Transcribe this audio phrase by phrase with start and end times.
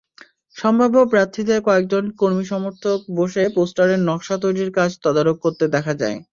[0.55, 6.17] সম্ভাব্য প্রার্থীদের কয়েকজন কর্মী-সমর্থক বসে পোস্টারের নকশা তৈরির কাজ তদারক করতে দেখা যায়।